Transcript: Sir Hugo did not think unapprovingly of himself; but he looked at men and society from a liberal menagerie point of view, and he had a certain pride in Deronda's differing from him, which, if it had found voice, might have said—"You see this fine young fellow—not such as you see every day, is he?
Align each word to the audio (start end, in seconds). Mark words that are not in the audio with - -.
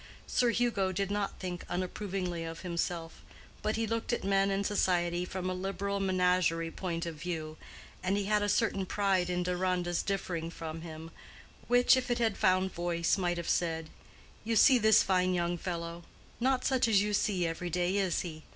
Sir 0.25 0.49
Hugo 0.49 0.91
did 0.91 1.11
not 1.11 1.37
think 1.37 1.63
unapprovingly 1.69 2.43
of 2.43 2.61
himself; 2.61 3.21
but 3.61 3.75
he 3.75 3.85
looked 3.85 4.11
at 4.11 4.23
men 4.23 4.49
and 4.49 4.65
society 4.65 5.25
from 5.25 5.47
a 5.47 5.53
liberal 5.53 5.99
menagerie 5.99 6.71
point 6.71 7.05
of 7.05 7.13
view, 7.17 7.55
and 8.01 8.17
he 8.17 8.23
had 8.25 8.41
a 8.41 8.49
certain 8.49 8.87
pride 8.87 9.29
in 9.29 9.43
Deronda's 9.43 10.01
differing 10.01 10.49
from 10.49 10.81
him, 10.81 11.11
which, 11.67 11.95
if 11.95 12.09
it 12.09 12.17
had 12.17 12.35
found 12.35 12.73
voice, 12.73 13.15
might 13.15 13.37
have 13.37 13.47
said—"You 13.47 14.55
see 14.55 14.79
this 14.79 15.03
fine 15.03 15.35
young 15.35 15.55
fellow—not 15.55 16.65
such 16.65 16.87
as 16.87 17.03
you 17.03 17.13
see 17.13 17.45
every 17.45 17.69
day, 17.69 17.95
is 17.97 18.21
he? 18.21 18.41